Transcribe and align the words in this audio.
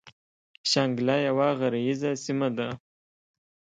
شانګله 0.69 1.15
يوه 1.27 1.47
غريزه 1.59 2.11
سيمه 2.23 2.49
ده 2.57 2.67
ـ 2.75 2.79